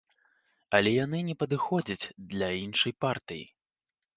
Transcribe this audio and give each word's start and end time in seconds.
Але 0.77 0.93
яны 1.05 1.19
не 1.27 1.35
падыходзяць 1.43 2.09
для 2.33 2.49
іншай 2.63 2.93
партыі. 3.07 3.45